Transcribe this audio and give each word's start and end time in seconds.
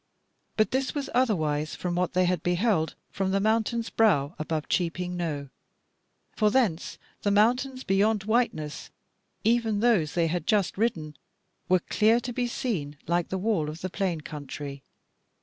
But 0.57 0.71
this 0.71 0.95
was 0.95 1.11
otherwise 1.13 1.75
from 1.75 1.93
what 1.93 2.13
they 2.13 2.25
had 2.25 2.41
beheld 2.41 2.95
from 3.11 3.29
the 3.29 3.39
mountain's 3.39 3.91
brow 3.91 4.33
above 4.39 4.67
Cheaping 4.67 5.15
Knowe. 5.15 5.49
For 6.35 6.49
thence 6.49 6.97
the 7.21 7.29
mountains 7.29 7.83
beyond 7.83 8.23
Whiteness, 8.23 8.89
even 9.43 9.79
those 9.79 10.13
that 10.13 10.15
they 10.15 10.25
had 10.25 10.47
just 10.47 10.75
ridden, 10.75 11.17
were 11.69 11.81
clear 11.81 12.19
to 12.19 12.33
be 12.33 12.47
seen 12.47 12.97
like 13.05 13.29
the 13.29 13.37
wall 13.37 13.69
of 13.69 13.81
the 13.81 13.91
plain 13.91 14.21
country. 14.21 14.81